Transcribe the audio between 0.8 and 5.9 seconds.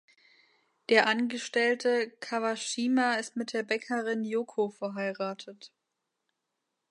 Der Angestellte Kawashima ist mit der Bäckerin Yoko verheiratet.